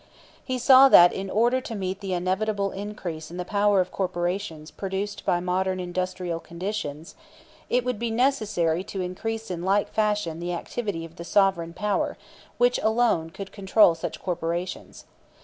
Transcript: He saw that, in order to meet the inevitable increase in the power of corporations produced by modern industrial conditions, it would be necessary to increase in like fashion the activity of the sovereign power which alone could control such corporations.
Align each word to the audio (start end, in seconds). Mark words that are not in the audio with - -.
He 0.43 0.57
saw 0.57 0.89
that, 0.89 1.13
in 1.13 1.29
order 1.29 1.61
to 1.61 1.75
meet 1.75 1.99
the 1.99 2.13
inevitable 2.13 2.71
increase 2.71 3.29
in 3.29 3.37
the 3.37 3.45
power 3.45 3.81
of 3.81 3.91
corporations 3.91 4.71
produced 4.71 5.23
by 5.25 5.39
modern 5.39 5.79
industrial 5.79 6.39
conditions, 6.39 7.13
it 7.69 7.85
would 7.85 7.99
be 7.99 8.09
necessary 8.09 8.83
to 8.85 9.01
increase 9.01 9.51
in 9.51 9.61
like 9.61 9.93
fashion 9.93 10.39
the 10.39 10.53
activity 10.53 11.05
of 11.05 11.17
the 11.17 11.23
sovereign 11.23 11.73
power 11.75 12.17
which 12.57 12.79
alone 12.79 13.29
could 13.29 13.51
control 13.51 13.93
such 13.93 14.19
corporations. 14.19 15.05